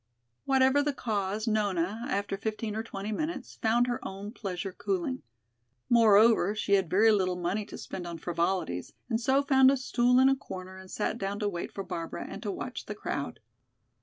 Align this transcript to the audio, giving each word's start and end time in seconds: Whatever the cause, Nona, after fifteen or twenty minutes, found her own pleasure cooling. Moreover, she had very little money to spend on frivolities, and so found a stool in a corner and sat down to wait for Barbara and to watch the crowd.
Whatever 0.45 0.81
the 0.81 0.93
cause, 0.93 1.47
Nona, 1.47 2.07
after 2.09 2.35
fifteen 2.35 2.75
or 2.75 2.81
twenty 2.81 3.11
minutes, 3.11 3.59
found 3.61 3.85
her 3.85 3.99
own 4.03 4.31
pleasure 4.31 4.71
cooling. 4.71 5.21
Moreover, 5.91 6.55
she 6.55 6.73
had 6.73 6.89
very 6.89 7.11
little 7.11 7.35
money 7.35 7.67
to 7.67 7.77
spend 7.77 8.07
on 8.07 8.17
frivolities, 8.17 8.93
and 9.11 9.21
so 9.21 9.43
found 9.43 9.69
a 9.69 9.77
stool 9.77 10.17
in 10.17 10.27
a 10.27 10.35
corner 10.35 10.75
and 10.75 10.89
sat 10.89 11.19
down 11.19 11.37
to 11.37 11.47
wait 11.47 11.71
for 11.71 11.83
Barbara 11.83 12.25
and 12.27 12.41
to 12.41 12.49
watch 12.49 12.87
the 12.87 12.95
crowd. 12.95 13.41